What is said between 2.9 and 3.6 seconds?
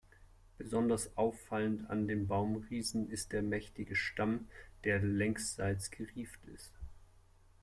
ist der